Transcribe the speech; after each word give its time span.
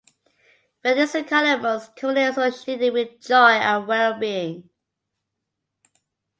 Red 0.83 0.97
is 0.97 1.11
the 1.13 1.23
color 1.23 1.57
most 1.59 1.95
commonly 1.95 2.23
associated 2.23 2.91
with 2.91 3.21
joy 3.21 3.51
and 3.51 3.85
well 3.87 4.17
being. 4.17 4.67